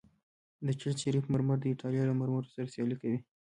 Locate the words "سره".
2.55-2.71